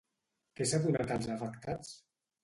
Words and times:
Què 0.59 0.65
s'ha 0.69 0.79
donat 0.85 1.13
als 1.15 1.27
afectats? 1.33 1.91